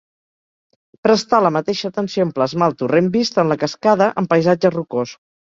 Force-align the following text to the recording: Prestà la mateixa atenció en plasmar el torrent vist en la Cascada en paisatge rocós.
Prestà 1.07 1.41
la 1.47 1.51
mateixa 1.57 1.91
atenció 1.93 2.27
en 2.29 2.33
plasmar 2.39 2.71
el 2.71 2.75
torrent 2.81 3.13
vist 3.19 3.39
en 3.45 3.55
la 3.55 3.61
Cascada 3.65 4.11
en 4.23 4.31
paisatge 4.33 4.77
rocós. 4.79 5.19